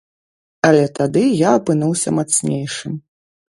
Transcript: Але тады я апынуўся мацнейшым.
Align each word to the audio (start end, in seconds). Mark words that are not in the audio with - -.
Але 0.69 0.85
тады 0.99 1.23
я 1.41 1.53
апынуўся 1.59 2.17
мацнейшым. 2.23 2.93